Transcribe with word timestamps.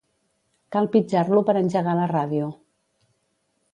Cal 0.75 0.87
pitjar-lo 0.95 1.43
per 1.49 1.55
engegar 1.61 1.95
la 2.03 2.09
ràdio. 2.15 2.49